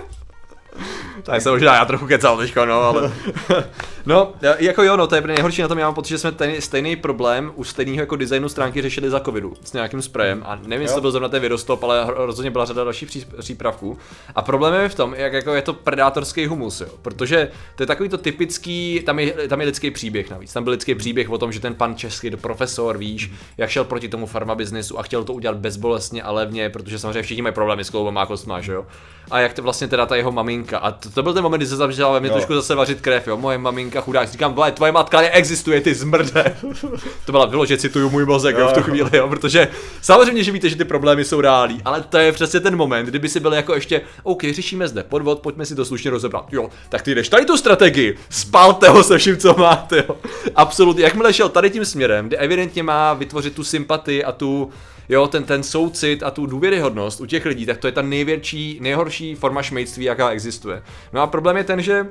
Tak 1.23 1.41
jsem 1.41 1.51
možná 1.51 1.75
já 1.75 1.85
trochu 1.85 2.07
kecal 2.07 2.37
teďko, 2.37 2.65
no, 2.65 2.81
ale... 2.81 3.11
no, 4.05 4.33
jako 4.59 4.83
jo, 4.83 4.97
no, 4.97 5.07
to 5.07 5.15
je 5.15 5.21
nejhorší 5.21 5.61
na 5.61 5.67
tom, 5.67 5.77
já 5.77 5.87
mám 5.87 5.95
pocit, 5.95 6.09
že 6.09 6.17
jsme 6.17 6.31
ten 6.31 6.61
stejný 6.61 6.95
problém 6.95 7.51
u 7.55 7.63
stejného 7.63 7.99
jako 7.99 8.15
designu 8.15 8.49
stránky 8.49 8.81
řešili 8.81 9.09
za 9.09 9.19
covidu 9.19 9.53
s 9.63 9.73
nějakým 9.73 10.01
sprejem 10.01 10.43
a 10.45 10.55
nevím, 10.55 10.81
jestli 10.81 10.95
to 10.95 11.01
byl 11.01 11.11
zrovna 11.11 11.29
ten 11.29 11.41
virostop, 11.41 11.83
ale 11.83 12.05
rozhodně 12.07 12.51
byla 12.51 12.65
řada 12.65 12.83
dalších 12.83 13.09
pří- 13.09 13.25
přípravků. 13.39 13.97
A 14.35 14.41
problém 14.41 14.73
je 14.73 14.89
v 14.89 14.95
tom, 14.95 15.13
jak 15.17 15.33
jako 15.33 15.53
je 15.53 15.61
to 15.61 15.73
predátorský 15.73 16.45
humus, 16.45 16.81
jo, 16.81 16.87
protože 17.01 17.51
to 17.75 17.83
je 17.83 17.87
takový 17.87 18.09
to 18.09 18.17
typický, 18.17 19.01
tam 19.05 19.19
je, 19.19 19.47
tam 19.47 19.61
je 19.61 19.67
lidský 19.67 19.91
příběh 19.91 20.29
navíc, 20.29 20.53
tam 20.53 20.63
byl 20.63 20.71
lidský 20.71 20.95
příběh 20.95 21.29
o 21.29 21.37
tom, 21.37 21.51
že 21.51 21.59
ten 21.59 21.75
pan 21.75 21.95
český 21.95 22.31
profesor, 22.31 22.97
víš, 22.97 23.31
jak 23.57 23.69
šel 23.69 23.83
proti 23.83 24.09
tomu 24.09 24.25
farmabiznesu 24.25 24.99
a 24.99 25.03
chtěl 25.03 25.23
to 25.23 25.33
udělat 25.33 25.57
bezbolestně 25.57 26.23
a 26.23 26.31
levně, 26.31 26.69
protože 26.69 26.99
samozřejmě 26.99 27.21
všichni 27.21 27.41
mají 27.41 27.55
problémy 27.55 27.83
s 27.83 27.89
kloubama 27.89 28.21
a 28.21 28.25
kostma, 28.25 28.61
že 28.61 28.73
jo. 28.73 28.85
A 29.31 29.39
jak 29.39 29.53
to 29.53 29.61
vlastně 29.61 29.87
teda 29.87 30.05
ta 30.05 30.15
jeho 30.15 30.31
maminka. 30.31 30.77
A 30.77 30.91
to, 30.91 31.09
to 31.09 31.23
byl 31.23 31.33
ten 31.33 31.43
moment, 31.43 31.59
kdy 31.59 31.67
se 31.67 31.75
začala 31.75 32.13
ve 32.13 32.19
mě 32.19 32.29
trošku 32.29 32.53
zase 32.55 32.75
vařit 32.75 33.01
krev, 33.01 33.27
jo. 33.27 33.37
Moje 33.37 33.57
maminka 33.57 33.88
chudák, 33.97 34.29
říkám, 34.29 34.53
vole, 34.53 34.71
tvoje 34.71 34.91
matka 34.91 35.21
neexistuje, 35.21 35.81
ty 35.81 35.93
zmrde. 35.93 36.55
to 37.25 37.31
byla 37.31 37.45
vyložit, 37.45 37.81
cituju 37.81 38.09
můj 38.09 38.25
mozek, 38.25 38.57
jo, 38.57 38.67
v 38.67 38.73
tu 38.73 38.81
chvíli, 38.81 39.17
jo, 39.17 39.27
protože 39.27 39.67
samozřejmě, 40.01 40.43
že 40.43 40.51
víte, 40.51 40.69
že 40.69 40.75
ty 40.75 40.85
problémy 40.85 41.25
jsou 41.25 41.41
reální, 41.41 41.81
ale 41.85 42.01
to 42.01 42.17
je 42.17 42.31
přesně 42.31 42.59
ten 42.59 42.75
moment, 42.75 43.05
kdyby 43.05 43.29
si 43.29 43.39
byl 43.39 43.53
jako 43.53 43.75
ještě, 43.75 44.01
OK, 44.23 44.43
řešíme 44.43 44.87
zde 44.87 45.03
podvod, 45.03 45.39
pojďme 45.39 45.65
si 45.65 45.75
to 45.75 45.85
slušně 45.85 46.11
rozebrat. 46.11 46.45
Jo, 46.51 46.69
tak 46.89 47.01
ty 47.01 47.15
jdeš 47.15 47.29
tady 47.29 47.45
tu 47.45 47.57
strategii, 47.57 48.17
spalte 48.29 48.89
ho 48.89 49.03
se 49.03 49.17
vším, 49.17 49.37
co 49.37 49.53
máte, 49.53 49.97
jo. 49.97 50.15
Absolutně, 50.55 51.03
jakmile 51.03 51.33
šel 51.33 51.49
tady 51.49 51.69
tím 51.69 51.85
směrem, 51.85 52.27
kde 52.27 52.37
evidentně 52.37 52.83
má 52.83 53.13
vytvořit 53.13 53.55
tu 53.55 53.63
sympatii 53.63 54.23
a 54.23 54.31
tu, 54.31 54.69
jo, 55.09 55.27
ten, 55.27 55.43
ten 55.43 55.63
soucit 55.63 56.23
a 56.23 56.31
tu 56.31 56.45
důvěryhodnost 56.45 57.21
u 57.21 57.25
těch 57.25 57.45
lidí, 57.45 57.65
tak 57.65 57.77
to 57.77 57.87
je 57.87 57.91
ta 57.91 58.01
největší, 58.01 58.77
nejhorší 58.81 59.35
forma 59.35 59.61
šmejství, 59.61 60.05
jaká 60.05 60.29
existuje. 60.29 60.83
No 61.13 61.21
a 61.21 61.27
problém 61.27 61.57
je 61.57 61.63
ten, 61.63 61.81
že 61.81 62.05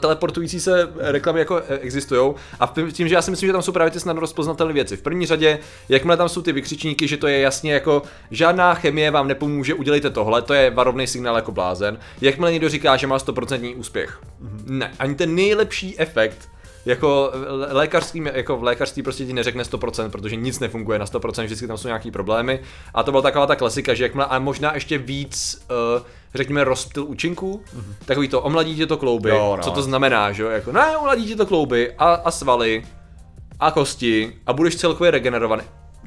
teleportující 0.00 0.60
se 0.60 0.88
reklamy 0.98 1.38
jako 1.38 1.60
existují 1.80 2.34
a 2.60 2.66
v- 2.66 2.92
tím, 2.92 3.08
že 3.08 3.14
já 3.14 3.22
si 3.22 3.30
myslím, 3.30 3.46
že 3.46 3.52
tam 3.52 3.62
jsou 3.62 3.72
právě 3.72 3.90
ty 3.90 4.00
snadno 4.00 4.20
rozpoznatelné 4.20 4.72
věci. 4.72 4.96
V 4.96 5.02
první 5.02 5.26
řadě, 5.26 5.58
jakmile 5.88 6.16
tam 6.16 6.28
jsou 6.28 6.42
ty 6.42 6.52
vykřičníky, 6.52 7.08
že 7.08 7.16
to 7.16 7.26
je 7.26 7.40
jasně 7.40 7.72
jako 7.72 8.02
žádná 8.30 8.74
chemie 8.74 9.10
vám 9.10 9.28
nepomůže, 9.28 9.74
udělejte 9.74 10.10
tohle, 10.10 10.42
to 10.42 10.54
je 10.54 10.70
varovný 10.70 11.06
signál 11.06 11.36
jako 11.36 11.52
blázen. 11.52 11.98
Jakmile 12.20 12.52
někdo 12.52 12.68
říká, 12.68 12.96
že 12.96 13.06
má 13.06 13.18
100% 13.18 13.74
úspěch. 13.76 14.20
Ne, 14.66 14.92
ani 14.98 15.14
ten 15.14 15.34
nejlepší 15.34 15.98
efekt 15.98 16.48
jako 16.86 17.32
v 17.34 17.72
lékařským, 17.74 18.26
jako 18.26 18.56
v 18.56 18.62
lékařství 18.64 19.02
prostě 19.02 19.26
ti 19.26 19.32
neřekne 19.32 19.62
100%, 19.62 20.10
protože 20.10 20.36
nic 20.36 20.60
nefunguje 20.60 20.98
na 20.98 21.04
100%, 21.04 21.44
vždycky 21.44 21.66
tam 21.66 21.78
jsou 21.78 21.88
nějaký 21.88 22.10
problémy. 22.10 22.60
A 22.94 23.02
to 23.02 23.10
byla 23.10 23.22
taková 23.22 23.46
ta 23.46 23.56
klasika, 23.56 23.94
že 23.94 24.04
jakmile, 24.04 24.26
a 24.26 24.38
možná 24.38 24.74
ještě 24.74 24.98
víc, 24.98 25.62
uh, 25.96 26.02
řekněme, 26.34 26.64
rozptyl 26.64 27.04
účinků, 27.04 27.62
mm-hmm. 27.76 27.94
takový 28.04 28.28
to, 28.28 28.40
omladí 28.40 28.76
tě 28.76 28.86
to 28.86 28.96
klouby, 28.96 29.30
Jo, 29.30 29.54
no. 29.56 29.62
co 29.62 29.70
to 29.70 29.82
znamená, 29.82 30.32
že 30.32 30.42
jo, 30.42 30.48
jako, 30.48 30.72
ne, 30.72 30.96
omladí 30.96 31.26
tě 31.26 31.36
to 31.36 31.46
klouby 31.46 31.92
a, 31.98 32.14
a 32.14 32.30
svaly 32.30 32.84
a 33.60 33.70
kosti 33.70 34.32
a 34.46 34.52
budeš 34.52 34.76
celkově 34.76 35.10
regenerovaný. 35.10 35.62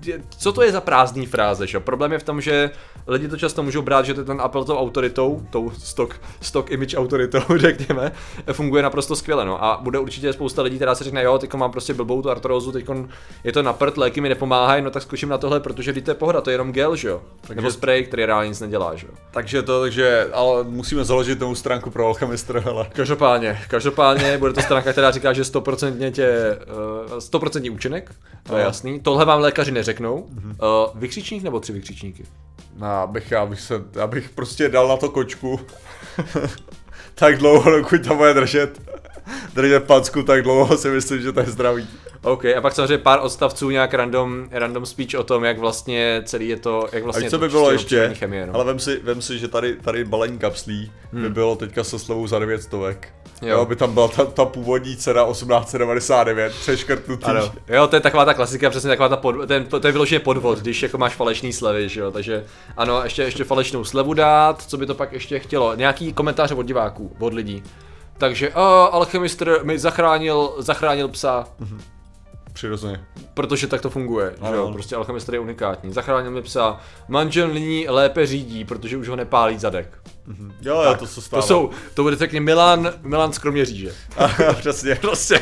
Je- 0.05 0.19
Co 0.37 0.53
to 0.53 0.61
je 0.63 0.71
za 0.71 0.81
prázdný 0.81 1.25
fráze, 1.25 1.67
že? 1.67 1.79
Problém 1.79 2.11
je 2.11 2.19
v 2.19 2.23
tom, 2.23 2.41
že 2.41 2.71
lidi 3.07 3.27
to 3.27 3.37
často 3.37 3.63
můžou 3.63 3.81
brát, 3.81 4.05
že 4.05 4.13
to 4.13 4.25
ten 4.25 4.41
Apple 4.41 4.65
tou 4.65 4.77
autoritou, 4.77 5.41
tou 5.49 5.71
stock, 5.77 6.15
stock 6.41 6.71
image 6.71 6.95
autoritou, 6.97 7.39
řekněme, 7.55 8.11
funguje 8.51 8.83
naprosto 8.83 9.15
skvěle, 9.15 9.45
no. 9.45 9.63
A 9.63 9.79
bude 9.81 9.99
určitě 9.99 10.33
spousta 10.33 10.61
lidí, 10.61 10.75
která 10.75 10.95
si 10.95 11.03
řekne, 11.03 11.23
jo, 11.23 11.37
teď 11.37 11.53
mám 11.53 11.71
prostě 11.71 11.93
blbou 11.93 12.21
tu 12.21 12.29
artrózu, 12.29 12.71
teď 12.71 12.85
je 13.43 13.51
to 13.51 13.63
na 13.63 13.73
prd, 13.73 13.97
léky 13.97 14.21
mi 14.21 14.29
nepomáhají, 14.29 14.81
no 14.83 14.89
tak 14.91 15.03
skočím 15.03 15.29
na 15.29 15.37
tohle, 15.37 15.59
protože 15.59 15.91
vždyť 15.91 16.05
to 16.05 16.11
je 16.11 16.15
pohoda, 16.15 16.41
to 16.41 16.49
je 16.49 16.53
jenom 16.53 16.71
gel, 16.71 16.95
že 16.95 17.07
jo? 17.07 17.21
Nebo 17.55 17.71
spray, 17.71 18.03
který 18.03 18.25
reálně 18.25 18.49
nic 18.49 18.59
nedělá, 18.59 18.95
že 18.95 19.07
jo? 19.07 19.13
Takže 19.31 19.61
to, 19.61 19.81
takže, 19.81 20.27
ale 20.33 20.63
musíme 20.63 21.03
založit 21.05 21.39
novou 21.39 21.55
stránku 21.55 21.89
pro 21.91 22.05
alchemistra, 22.07 22.59
hele. 22.59 22.87
Každopádně, 22.93 23.59
každopádně 23.67 24.37
bude 24.37 24.53
to 24.53 24.61
stránka, 24.61 24.91
která 24.91 25.11
říká, 25.11 25.33
že 25.33 25.41
100% 25.41 26.11
tě, 26.11 26.57
uh, 27.11 27.17
100% 27.19 27.71
účinek, 27.73 28.11
to 28.43 28.57
je 28.57 28.63
jasný. 28.63 28.99
Tohle 28.99 29.25
vám 29.25 29.39
lékaři 29.41 29.71
neřeknou. 29.83 30.15
Uh, 30.15 30.27
vykřičník 30.95 31.43
nebo 31.43 31.59
tři 31.59 31.73
vykřičníky? 31.73 32.25
No, 32.77 32.87
abych, 32.87 33.31
já 33.31 33.45
bych 33.45 33.61
se, 33.61 33.81
já 33.95 34.07
bych 34.07 34.29
prostě 34.29 34.69
dal 34.69 34.87
na 34.87 34.97
to 34.97 35.09
kočku. 35.09 35.59
tak 37.15 37.37
dlouho, 37.37 37.71
dokud 37.71 38.07
tam 38.07 38.17
bude 38.17 38.33
držet. 38.33 38.81
Držet 39.53 39.83
packu, 39.83 40.23
tak 40.23 40.43
dlouho 40.43 40.77
si 40.77 40.89
myslím, 40.89 41.21
že 41.21 41.31
to 41.31 41.39
je 41.39 41.45
zdravý. 41.45 41.87
OK, 42.21 42.45
a 42.45 42.61
pak 42.61 42.73
samozřejmě 42.73 42.97
pár 42.97 43.19
odstavců, 43.21 43.69
nějak 43.69 43.93
random, 43.93 44.47
random 44.51 44.85
speech 44.85 45.15
o 45.19 45.23
tom, 45.23 45.43
jak 45.43 45.59
vlastně 45.59 46.21
celý 46.25 46.47
je 46.47 46.57
to, 46.57 46.87
jak 46.91 47.03
A 47.03 47.05
vlastně 47.05 47.25
je 47.25 47.29
co 47.29 47.37
to 47.37 47.45
by 47.45 47.49
bylo 47.49 47.77
čistě 47.77 47.95
ještě? 47.95 48.15
chemie, 48.15 48.47
no. 48.47 48.55
Ale 48.55 48.65
vem 48.65 48.79
si, 48.79 48.99
vem 49.03 49.21
si, 49.21 49.39
že 49.39 49.47
tady, 49.47 49.75
tady 49.75 50.05
balení 50.05 50.37
kapslí 50.37 50.91
by 51.11 51.29
bylo 51.29 51.55
teďka 51.55 51.83
se 51.83 51.99
slevou 51.99 52.27
za 52.27 52.39
900. 52.39 52.71
Jo. 53.41 53.49
Jo. 53.49 53.65
by 53.65 53.75
tam 53.75 53.93
byla 53.93 54.07
ta, 54.07 54.25
ta 54.25 54.45
původní 54.45 54.97
cena 54.97 55.25
1899, 55.31 56.53
přeškrtnutý. 56.53 57.25
Ano. 57.25 57.51
Jo, 57.67 57.87
to 57.87 57.95
je 57.95 57.99
taková 57.99 58.25
ta 58.25 58.33
klasika, 58.33 58.69
přesně 58.69 58.87
taková 58.87 59.09
ta 59.09 59.17
pod, 59.17 59.35
ten, 59.47 59.65
to 59.65 59.87
je 59.87 59.91
vyloženě 59.91 60.19
podvod, 60.19 60.59
když 60.59 60.83
jako 60.83 60.97
máš 60.97 61.15
falešný 61.15 61.53
slevy, 61.53 61.89
že 61.89 61.99
jo, 61.99 62.11
takže 62.11 62.45
ano, 62.77 63.03
ještě, 63.03 63.23
ještě 63.23 63.43
falešnou 63.43 63.83
slevu 63.83 64.13
dát, 64.13 64.61
co 64.61 64.77
by 64.77 64.85
to 64.85 64.95
pak 64.95 65.13
ještě 65.13 65.39
chtělo, 65.39 65.75
nějaký 65.75 66.13
komentáře 66.13 66.55
od 66.55 66.63
diváků, 66.63 67.15
od 67.19 67.33
lidí. 67.33 67.63
Takže, 68.17 68.49
uh, 68.49 68.55
alchemistr 68.91 69.59
mi 69.63 69.79
zachránil, 69.79 70.53
zachránil 70.57 71.07
psa, 71.07 71.47
Přirozeně. 72.53 73.03
protože 73.33 73.67
tak 73.67 73.81
to 73.81 73.89
funguje, 73.89 74.33
že 74.35 74.47
Ano, 74.47 74.57
jo, 74.57 74.63
ano. 74.63 74.73
prostě 74.73 74.95
alchemistr 74.95 75.33
je 75.33 75.39
unikátní. 75.39 75.93
Zachránil 75.93 76.31
mi 76.31 76.41
psa, 76.41 76.79
manžel 77.07 77.47
nyní 77.47 77.85
lépe 77.89 78.25
řídí, 78.25 78.65
protože 78.65 78.97
už 78.97 79.07
ho 79.09 79.15
nepálí 79.15 79.57
zadek. 79.59 79.99
Jo, 80.61 80.81
jo, 80.81 80.95
to 80.99 81.07
se 81.07 81.21
stává. 81.21 81.41
To 81.41 81.47
jsou, 81.47 81.69
to 81.93 82.03
bude 82.03 82.15
řekně 82.15 82.41
Milan, 82.41 82.91
Milan 83.01 83.33
z 83.33 83.37
Kroměříže. 83.37 83.91
Přesně. 84.59 84.95
prostě, 84.95 85.39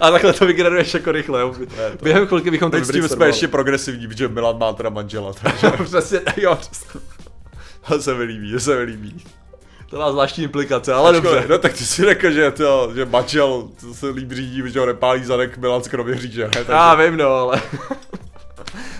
a 0.00 0.10
takhle 0.10 0.32
to 0.32 0.46
vygeneruješ 0.46 0.94
jako 0.94 1.12
rychle, 1.12 1.40
jo. 1.40 1.54
Během 2.02 2.26
chvilky 2.26 2.50
bychom 2.50 2.70
to 2.70 2.76
Teď 2.76 2.86
s 2.86 2.90
tím 2.92 3.08
jsme 3.08 3.26
ještě 3.26 3.48
progresivní, 3.48 4.08
protože 4.08 4.28
Milan 4.28 4.58
má 4.58 4.72
teda 4.72 4.90
manžela, 4.90 5.32
takže 5.32 5.70
Přesně, 5.84 6.20
jo, 6.36 6.56
přesně. 6.56 7.00
to 7.88 8.02
se 8.02 8.14
mi 8.14 8.24
líbí, 8.24 8.52
to 8.52 8.60
se 8.60 8.76
mi 8.76 8.82
líbí. 8.82 9.24
To 9.90 9.98
má 9.98 10.12
zvláštní 10.12 10.44
implikace, 10.44 10.92
ale 10.94 11.12
dobře. 11.12 11.46
No 11.48 11.58
tak 11.58 11.72
ty 11.72 11.84
si 11.84 12.04
řekl, 12.04 12.30
že, 12.30 12.50
to, 12.50 12.90
že 12.94 13.04
manžel 13.04 13.68
to 13.80 13.94
se 13.94 14.08
líp 14.08 14.32
řídí, 14.32 14.62
že 14.66 14.80
ho 14.80 14.86
nepálí 14.86 15.24
zadek 15.24 15.58
Milan 15.58 15.82
ne? 15.92 16.08
Takže, 16.14 16.48
Já 16.68 16.94
vím, 16.94 17.16
no, 17.16 17.28
ale... 17.28 17.62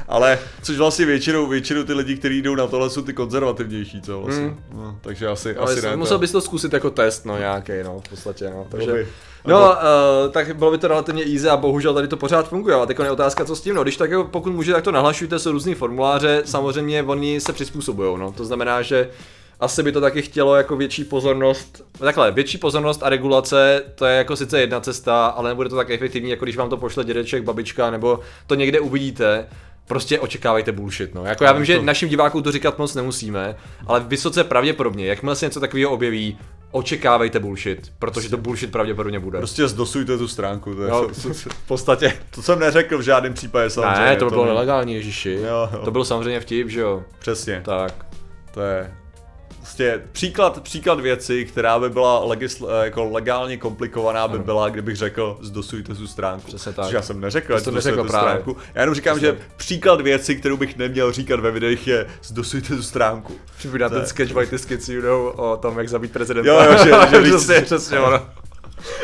Ale 0.09 0.39
což 0.63 0.77
vlastně 0.77 1.07
většinou, 1.07 1.47
většinou 1.47 1.83
ty 1.83 1.93
lidi, 1.93 2.17
kteří 2.17 2.43
jdou 2.43 2.55
na 2.55 2.67
tohle, 2.67 2.91
jsou 2.91 3.03
ty 3.03 3.13
konzervativnější, 3.13 4.03
co 4.03 4.21
vlastně. 4.21 4.47
Mm. 4.47 4.57
No, 4.73 4.99
takže 5.01 5.29
asi, 5.29 5.57
ale 5.57 5.73
asi 5.73 5.87
ne. 5.87 5.97
musel 5.97 6.17
to. 6.17 6.21
bys 6.21 6.33
to 6.33 6.41
zkusit 6.41 6.73
jako 6.73 6.91
test, 6.91 7.27
no, 7.27 7.39
nějaký, 7.39 7.73
no, 7.85 8.01
v 8.07 8.09
podstatě, 8.09 8.51
no. 8.51 8.67
Takže... 8.71 9.07
No, 9.47 9.71
uh, 9.71 10.31
tak 10.31 10.57
bylo 10.57 10.71
by 10.71 10.79
to 10.79 10.89
relativně 10.89 11.25
easy 11.25 11.49
a 11.49 11.57
bohužel 11.57 11.95
tady 11.95 12.09
to 12.09 12.17
pořád 12.17 12.49
funguje, 12.49 12.75
ale 12.75 12.87
teď 12.87 12.99
je 12.99 13.11
otázka, 13.11 13.45
co 13.45 13.57
s 13.57 13.61
tím, 13.61 13.75
no, 13.75 13.83
když 13.83 13.97
tak, 13.97 14.11
jako 14.11 14.25
pokud 14.25 14.53
může, 14.53 14.73
tak 14.73 14.85
to 14.85 14.93
nahlašujte, 14.93 15.39
jsou 15.39 15.53
různý 15.53 15.75
formuláře, 15.75 16.43
samozřejmě 16.45 17.03
oni 17.03 17.41
se 17.41 17.53
přizpůsobují, 17.53 18.19
no, 18.19 18.33
to 18.33 18.45
znamená, 18.45 18.83
že 18.83 19.11
asi 19.61 19.83
by 19.83 19.93
to 19.93 20.01
taky 20.01 20.23
chtělo 20.23 20.57
jako 20.57 20.77
větší 20.77 21.05
pozornost, 21.05 21.85
takhle, 21.99 22.31
větší 22.33 22.59
pozornost 22.59 23.03
a 23.03 23.09
regulace, 23.09 23.83
to 23.95 24.07
je 24.07 24.17
jako 24.17 24.37
sice 24.37 24.61
jedna 24.61 24.81
cesta, 24.81 25.27
ale 25.27 25.49
nebude 25.51 25.69
to 25.69 25.77
tak 25.77 25.91
efektivní, 25.91 26.31
jako 26.31 26.45
když 26.45 26.57
vám 26.57 26.71
to 26.71 26.77
pošle 26.77 27.05
dědeček, 27.05 27.43
babička, 27.43 27.91
nebo 27.91 28.21
to 28.47 28.55
někde 28.55 28.81
uvidíte, 28.81 29.47
prostě 29.87 30.21
očekávejte 30.21 30.73
bullshit, 30.73 31.15
no. 31.15 31.25
Jako 31.25 31.45
já 31.45 31.53
vím, 31.53 31.65
že 31.65 31.77
to- 31.77 31.83
našim 31.83 32.09
divákům 32.09 32.43
to 32.43 32.53
říkat 32.53 32.79
moc 32.79 32.95
nemusíme, 32.95 33.57
ale 33.87 34.01
vysoce 34.01 34.45
pravděpodobně, 34.45 35.07
jakmile 35.07 35.37
se 35.37 35.47
něco 35.47 35.61
takového 35.61 35.91
objeví, 35.91 36.39
očekávejte 36.71 37.41
bullshit, 37.41 37.93
protože 37.99 38.29
to 38.29 38.37
bullshit 38.37 38.73
pravděpodobně 38.73 39.21
bude. 39.21 39.39
Prostě 39.39 39.69
zdosujte 39.69 40.19
tu 40.19 40.29
stránku, 40.29 40.75
to, 40.75 40.83
je, 40.83 40.89
Jo, 40.91 41.09
to, 41.23 41.33
v 41.35 41.67
podstatě. 41.69 42.13
to 42.31 42.43
jsem 42.43 42.59
neřekl 42.59 42.99
v 42.99 43.03
žádném 43.03 43.35
případě 43.35 43.71
samozřejmě. 43.71 44.05
Ne, 44.05 44.17
to 44.17 44.25
by 44.25 44.31
bylo 44.31 44.45
ne- 44.45 44.51
nelegální, 44.51 44.95
ježiši. 44.95 45.33
Jo, 45.33 45.69
jo. 45.73 45.81
To 45.85 45.91
byl 45.91 46.05
samozřejmě 46.05 46.41
vtip, 46.41 46.69
že 46.69 46.81
jo. 46.81 47.03
Přesně, 47.19 47.63
Tak. 47.65 48.07
to 48.55 48.61
je 48.61 48.95
prostě 49.59 50.01
příklad, 50.13 50.63
příklad 50.63 51.01
věci, 51.01 51.45
která 51.45 51.79
by 51.79 51.91
byla 51.91 52.25
legisl, 52.25 52.69
eh, 52.71 52.85
jako 52.85 53.05
legálně 53.11 53.57
komplikovaná, 53.57 54.29
by 54.29 54.35
Ano. 54.35 54.45
byla, 54.45 54.69
kdybych 54.69 54.97
řekl, 54.97 55.39
zdosujte 55.43 55.95
tu 55.95 56.07
stránku. 56.07 56.47
Přesně 56.47 56.73
tak. 56.73 56.85
Což 56.85 56.95
já 56.95 57.03
jsem 57.03 57.21
neřekl, 57.21 57.53
To 57.53 57.59
zdosujte 57.59 57.75
neřekl 57.89 58.03
tu 58.03 58.09
právě. 58.11 58.29
stránku. 58.31 58.57
Já 58.75 58.81
jenom 58.83 58.95
říkám, 58.95 59.17
Přesně. 59.19 59.29
že 59.39 59.47
příklad 59.57 60.01
věci, 60.01 60.37
kterou 60.37 60.57
bych 60.57 60.77
neměl 60.77 61.13
říkat 61.13 61.41
ve 61.41 61.51
videích, 61.51 61.87
je 61.87 62.07
zdosujte 62.23 62.69
tu 62.77 62.83
stránku. 62.83 63.33
Připomíná 63.59 63.89
ten 63.89 64.07
sketch 64.07 64.33
White 64.33 64.67
Kids, 64.67 64.89
you 64.89 65.03
know, 65.03 65.33
o 65.37 65.57
tom, 65.57 65.79
jak 65.79 65.89
zabít 65.89 66.13
prezidenta. 66.13 66.51
Jo, 66.51 66.73
jo, 66.73 66.79
že- 66.85 66.91
že 67.11 67.21
víc- 67.23 67.35
přesně, 67.37 67.61
přesně, 67.61 68.01
ono. 68.01 68.21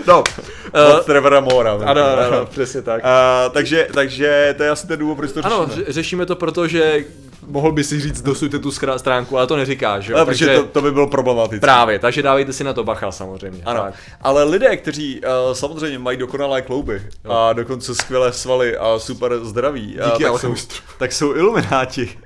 No, 0.07 0.19
Od 0.19 0.99
uh, 0.99 1.01
Trevora 1.07 1.41
Mora. 1.41 1.73
ano, 1.73 1.87
ano, 1.87 2.03
ano, 2.27 2.47
přesně 2.47 2.83
tak. 2.83 3.03
Uh, 3.05 3.53
takže, 3.53 3.89
takže 3.95 4.55
to 4.57 4.63
je 4.63 4.71
asi 4.71 4.87
ten 4.87 4.99
důvod, 4.99 5.15
proč 5.17 5.33
to 5.33 5.41
Ano, 5.47 5.67
řešíme. 5.67 5.85
ře- 5.87 5.93
řešíme 5.93 6.27
to 6.27 6.37
proto, 6.37 6.67
že 6.69 7.05
mohl 7.47 7.73
by 7.73 7.85
si 7.85 8.01
říct, 8.01 8.23
dosujte 8.23 8.59
tu 8.59 8.71
stránku, 8.97 9.39
ale 9.39 9.47
to 9.47 9.57
neříkáš, 9.57 10.09
jo. 10.09 10.17
Ale 10.17 10.27
protože 10.27 10.47
takže 10.47 10.63
to, 10.63 10.69
to 10.69 10.83
by 10.83 10.93
bylo 10.93 11.07
problematické. 11.07 11.61
právě, 11.61 11.99
takže 11.99 12.23
dávejte 12.23 12.53
si 12.53 12.65
na 12.65 12.73
to 12.73 12.85
bacha 12.85 13.13
samozřejmě. 13.13 13.63
Ano, 13.65 13.81
Tak. 13.81 13.95
ale 14.21 14.45
lidé, 14.45 14.77
kteří 14.77 15.21
uh, 15.21 15.53
samozřejmě 15.53 15.99
mají 15.99 16.17
dokonalé 16.19 16.63
klouby 16.63 17.03
a 17.29 17.53
dokonce 17.53 17.95
skvělé 17.95 18.33
svaly 18.33 18.77
a 18.77 18.99
super 18.99 19.45
zdraví, 19.45 19.99
uh, 19.99 20.11
Díky 20.11 20.25
tak, 20.25 20.41
jsou, 20.41 20.55
tak 20.99 21.13
jsou 21.13 21.35
ilumináti. 21.35 22.19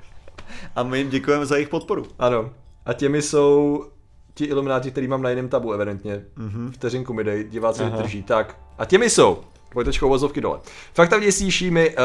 A 0.75 0.83
my 0.83 0.97
jim 0.97 1.09
děkujeme 1.09 1.45
za 1.45 1.55
jejich 1.55 1.69
podporu. 1.69 2.05
Ano. 2.19 2.49
A 2.85 2.93
těmi 2.93 3.21
jsou 3.21 3.85
ti 4.33 4.45
ilumináti, 4.45 4.91
který 4.91 5.07
mám 5.07 5.21
na 5.21 5.29
jiném 5.29 5.49
tabu, 5.49 5.73
evidentně. 5.73 6.21
Mm-hmm. 6.37 6.71
Vteřinku 6.71 7.13
mi 7.13 7.23
dej, 7.23 7.43
diváci 7.43 7.83
drží. 7.83 8.23
Tak, 8.23 8.55
a 8.77 8.85
těmi 8.85 9.09
jsou 9.09 9.37
Dvojtečkou 9.71 10.07
uvozovky 10.07 10.41
dole. 10.41 10.59
Fakta 10.93 11.17
vděsíší 11.17 11.71
mi 11.71 11.89
uh, 11.89 11.95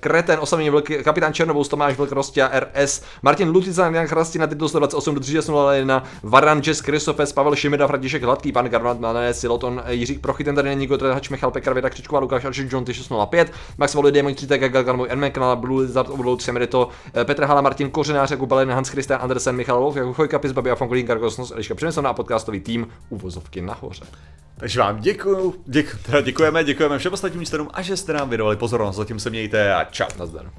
Kreten, 0.00 0.38
osamení 0.40 0.70
vlk, 0.70 0.90
kapitán 1.02 1.32
Černovou, 1.32 1.64
Tomáš 1.64 1.96
Vlk, 1.96 2.12
Rostia, 2.12 2.50
RS, 2.60 3.02
Martin 3.22 3.48
Lutizan, 3.48 3.94
Jan 3.94 4.06
Chrastina, 4.06 4.46
titul 4.46 4.68
128 4.68 5.14
do 5.14 5.20
301, 5.20 6.02
Varan, 6.22 6.60
Jess, 6.66 6.80
Kristofes, 6.80 7.32
Pavel 7.32 7.56
Šimida, 7.56 7.86
František 7.86 8.22
Hladký, 8.22 8.52
pan 8.52 8.68
Garnat, 8.68 9.00
Mané, 9.00 9.34
Siloton, 9.34 9.82
Jiří 9.88 10.18
Prochy, 10.18 10.44
ten 10.44 10.54
tady 10.54 10.68
není, 10.68 10.86
Gotred, 10.86 11.12
Hač, 11.12 11.28
Michal 11.28 11.50
Pekar, 11.50 11.72
Věda 11.72 11.90
Křičková, 11.90 12.20
Lukáš 12.20 12.44
Aršin, 12.44 12.68
John 12.72 12.86
605, 12.86 13.52
Max 13.78 13.94
Voli, 13.94 14.12
Demon 14.12 14.34
3, 14.34 14.46
Gagal, 14.46 14.96
můj 14.96 15.08
Enmen, 15.10 15.30
kanál 15.30 15.56
Blue 15.56 15.82
Lizard, 15.82 16.10
Overload, 16.10 16.42
Semerito, 16.42 16.88
Petr 17.24 17.44
Hala, 17.44 17.60
Martin 17.60 17.90
Kořenář, 17.90 18.30
Jakub 18.30 18.48
Balin, 18.48 18.70
Hans 18.70 18.88
Christian 18.88 19.22
Andersen, 19.22 19.56
Michal 19.56 19.80
Wolf, 19.80 19.96
Jakub 19.96 20.16
Chojka, 20.16 20.38
Pis, 20.38 20.52
Babi 20.52 20.70
a 20.70 20.74
Fonkolín, 20.74 21.06
Karkosnos, 21.06 21.50
Eliška 21.50 21.74
Přemyslovna 21.74 22.10
a 22.10 22.14
podcastový 22.14 22.60
tým 22.60 22.88
uvozovky 23.08 23.60
nahoře. 23.60 24.04
Takže 24.56 24.80
vám 24.80 25.00
děkuju, 25.00 25.54
děku, 25.66 25.96
děkujeme, 26.22 26.64
děkujeme 26.64 26.87
všem 26.96 27.12
ostatním 27.12 27.46
členům 27.46 27.68
a 27.72 27.82
že 27.82 27.96
jste 27.96 28.12
nám 28.12 28.28
věnovali 28.28 28.56
pozornost. 28.56 28.96
Zatím 28.96 29.20
se 29.20 29.30
mějte 29.30 29.74
a 29.74 29.84
čau. 29.84 30.06
Nazdar. 30.18 30.50